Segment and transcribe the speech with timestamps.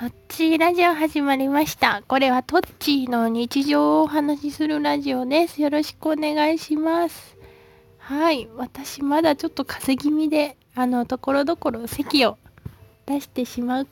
[0.00, 2.02] トッチーラジオ始まりました。
[2.08, 5.60] これはトッチーの日常をお話しするラジオです。
[5.60, 7.36] よろしくお願いします。
[7.98, 8.48] はい。
[8.56, 12.38] 私まだちょっと風邪気味で、あの、ところどころ咳を
[13.04, 13.88] 出してしまう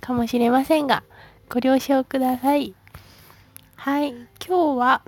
[0.00, 1.02] かもしれませんが、
[1.48, 2.72] ご了承ください。
[3.74, 4.10] はい。
[4.10, 5.02] 今日は、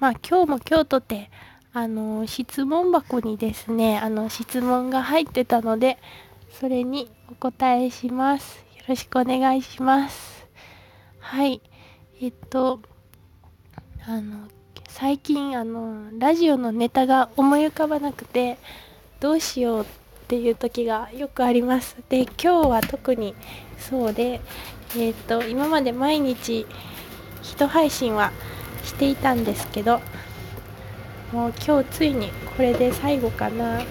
[0.00, 1.30] まあ今日も今日とて、
[1.72, 5.98] あの、質問箱にですね、あの、質問が入ってたので、
[6.58, 8.68] それにお答えします。
[8.90, 10.48] ろしくお願いします。
[11.20, 11.62] はい。
[12.20, 12.80] えっと、
[14.04, 14.48] あの、
[14.88, 18.58] 最近、あの、ラジオのネタが思い浮かばなくて、
[19.20, 19.86] どうしようっ
[20.26, 21.96] ていう時がよくあります。
[22.08, 23.36] で、今日は特に
[23.78, 24.40] そうで、
[24.98, 26.66] えっと、今まで毎日、
[27.44, 28.32] 一配信は
[28.82, 30.00] していたんですけど、
[31.32, 33.82] もう今日ついにこれで最後かな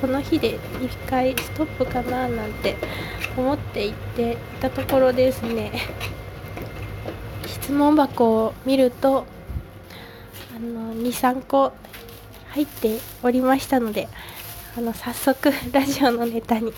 [0.00, 2.76] この日で一回ストップかななんて
[3.36, 5.72] 思っていっていたところですね。
[7.46, 9.26] 質問箱を見ると
[10.54, 11.72] あの23個
[12.50, 14.08] 入っておりましたので
[14.76, 16.72] あの早速 ラジオのネタに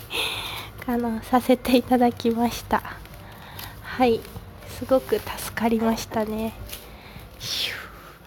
[0.85, 2.81] あのさせていただきました。
[3.81, 4.21] はい。
[4.69, 6.53] すごく助かりましたね。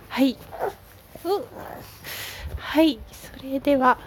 [0.09, 0.37] はい。
[2.59, 2.98] はい。
[3.39, 3.98] それでは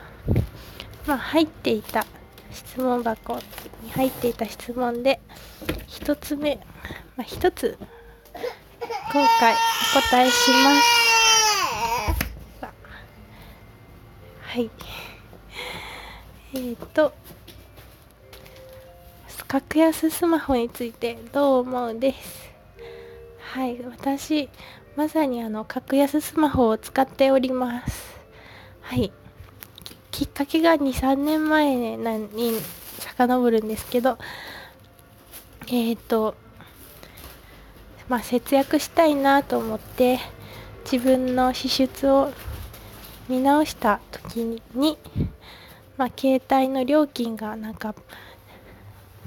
[1.08, 2.06] まあ、入っていた
[2.52, 3.36] 質問箱
[3.84, 5.20] に入っていた質問で
[5.88, 6.56] 1つ目、
[7.16, 7.78] まあ、1つ
[9.12, 9.56] 今回お
[10.02, 12.74] 答えします。
[14.42, 14.70] はい。
[16.54, 17.14] えーと
[19.48, 22.52] 格安スマホについてどう思うです？
[23.54, 23.80] はい。
[23.84, 24.50] 私
[24.96, 28.18] まさにあの格安スマホを使っております。
[28.82, 29.12] はい。
[30.24, 32.58] きっかけが23年前に
[32.98, 34.18] 遡るんですけど
[35.68, 36.36] えっ、ー、と
[38.08, 40.20] まあ節約したいなと思って
[40.90, 42.32] 自分の支出を
[43.28, 44.98] 見直した時に
[45.98, 47.94] まあ携帯の料金がなんか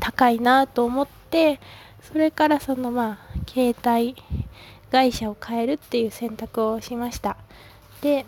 [0.01, 1.61] 高いなと思って
[2.11, 4.17] それからそのまあ携帯
[4.91, 7.37] 会社を変えるっていう選択をしました。
[8.01, 8.25] で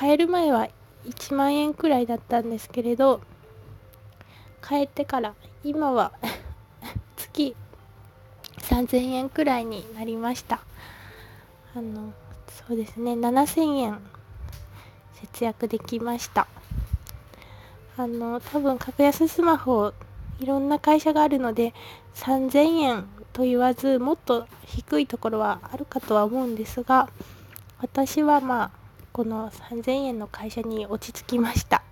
[0.00, 0.68] 変える前は
[1.06, 3.20] 1万円くらいだったんですけれど
[4.66, 6.12] 変えてから今は
[7.16, 7.54] 月
[8.58, 10.60] 3000円くらいになりました。
[11.76, 12.12] あの
[12.48, 14.00] そうですね7000円
[15.14, 16.46] 節約できました。
[17.96, 19.92] あの多分格安スマホ
[20.40, 21.74] いろんな会社があるので
[22.14, 27.08] 3000円と言わずもっと低いところはあるかとは思うんですが
[27.80, 28.83] 私はまあ
[29.14, 31.84] この3000円の会社に落ち着きました。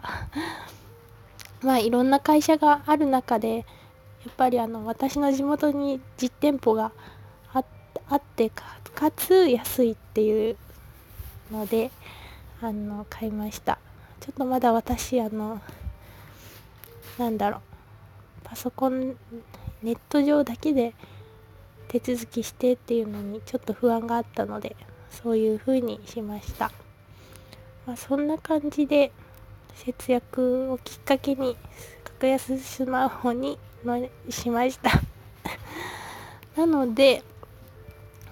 [1.62, 3.64] まあいろんな会社がある中でや
[4.28, 6.90] っぱりあの私の地元に実店舗が
[8.08, 10.56] あってかつ安いっていう
[11.52, 11.92] ので
[12.60, 13.78] あの買いました。
[14.18, 15.60] ちょっとまだ私あの
[17.18, 17.60] なんだろう
[18.42, 19.16] パソコン
[19.80, 20.92] ネット上だけで
[21.86, 24.74] 手続きしてっていうのにちょっと不安があったので
[25.08, 26.72] そういう風にしました。
[27.86, 29.10] まあ、そんな感じで
[29.74, 31.56] 節約をきっかけに
[32.04, 33.58] 格安スマホに
[34.28, 34.90] しました。
[36.56, 37.24] なので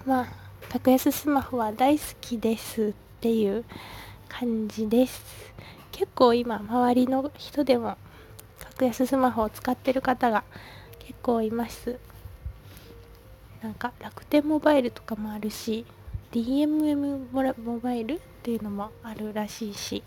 [0.05, 0.27] まあ
[0.69, 3.65] 格安スマホは大好きですっていう
[4.29, 5.21] 感じです。
[5.91, 7.97] 結構今周りの人でも
[8.59, 10.45] 格安スマホを使ってる方が
[10.99, 11.99] 結構います。
[13.61, 15.85] なんか楽天モバイルとかもあるし
[16.31, 17.27] DMM
[17.63, 20.03] モバイルっていうのもあるらしいし。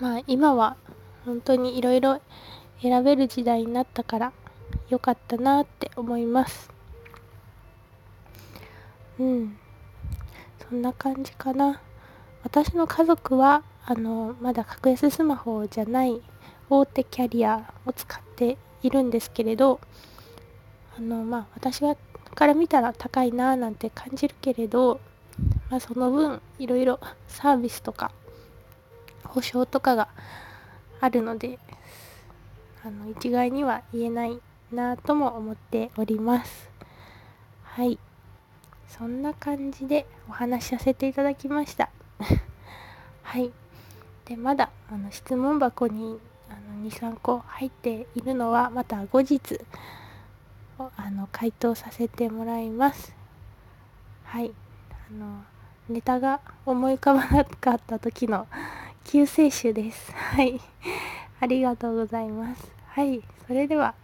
[0.00, 0.76] まあ今は
[1.24, 2.20] 本当にいろいろ
[2.80, 4.32] 選べる時代になったから
[4.88, 6.70] 良かったなって思います。
[9.20, 9.56] うん。
[10.68, 11.80] そんな感じかな。
[12.42, 16.20] 私の家族はあのまだ格安スマホじゃない
[16.68, 19.80] 大手キャリアを使っているんですけれど
[20.96, 21.96] あのまあ私は
[22.34, 25.00] から見たら高いなーなんて感じるけれど、
[25.70, 28.10] まあ、その分いろいろサービスとか
[29.24, 30.08] 保証とかが
[31.00, 31.58] あるので
[32.84, 34.40] あの一概には言えない
[34.72, 36.70] なとも思っております。
[37.62, 37.98] はい。
[38.88, 41.90] そんな感じでお話しさせていただきました。
[43.22, 43.52] はい。
[44.24, 46.18] でまだあの質問箱に
[46.82, 49.60] 23個入っているのはまた後日
[50.96, 53.14] あの回答させてもらいます。
[54.24, 54.52] はい。
[54.90, 55.44] あの
[55.88, 58.46] ネタが思い浮かばなかった時の
[59.04, 60.12] 救世主です。
[60.12, 60.60] はい。
[61.40, 62.72] ありがとうございます。
[62.86, 63.22] はい。
[63.46, 63.94] それでは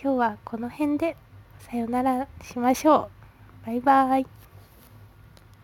[0.00, 1.16] 今日はこの辺で
[1.60, 3.10] さよならしましょ
[3.64, 3.66] う。
[3.66, 4.37] バイバイ。